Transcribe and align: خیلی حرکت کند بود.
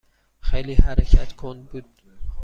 خیلی 0.39 0.73
حرکت 0.73 1.33
کند 1.33 1.65
بود. 1.69 1.85